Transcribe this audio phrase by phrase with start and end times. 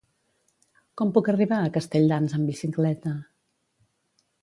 [1.01, 3.17] Com puc arribar a Castelldans amb bicicleta?